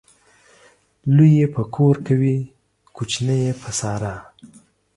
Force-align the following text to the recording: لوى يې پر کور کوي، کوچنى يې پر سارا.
لوى 1.15 1.29
يې 1.37 1.45
پر 1.53 1.63
کور 1.75 1.95
کوي، 2.07 2.37
کوچنى 2.95 3.35
يې 3.43 3.51
پر 3.61 3.71
سارا. 3.79 4.15